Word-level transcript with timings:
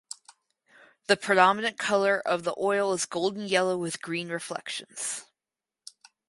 The 1.05 1.15
predominant 1.15 1.77
color 1.77 2.19
of 2.19 2.43
the 2.43 2.55
oil 2.57 2.91
is 2.93 3.05
golden 3.05 3.45
yellow 3.45 3.77
with 3.77 4.01
green 4.01 4.29
reflections. 4.29 5.25